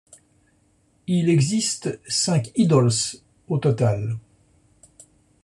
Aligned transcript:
Il 1.05 1.29
existe 1.29 2.01
cinq 2.07 2.51
Idols 2.55 3.17
au 3.47 3.59
total. 3.59 4.17